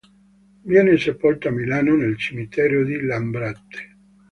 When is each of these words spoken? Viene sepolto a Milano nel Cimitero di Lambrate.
Viene 0.63 0.97
sepolto 0.97 1.47
a 1.47 1.51
Milano 1.51 1.95
nel 1.95 2.17
Cimitero 2.17 2.83
di 2.83 3.03
Lambrate. 3.03 3.95